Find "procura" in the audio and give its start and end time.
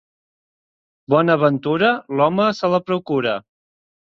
2.89-3.37